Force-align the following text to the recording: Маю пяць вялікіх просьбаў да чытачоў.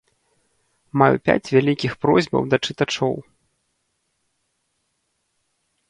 Маю 1.01 1.15
пяць 1.29 1.51
вялікіх 1.55 1.91
просьбаў 2.07 2.41
да 2.55 2.61
чытачоў. 2.65 3.15